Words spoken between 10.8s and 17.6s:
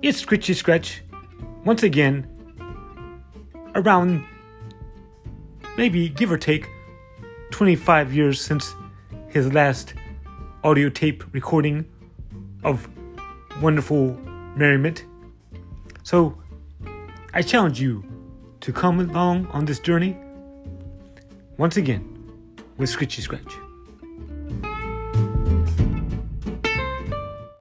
tape recording of wonderful merriment. So I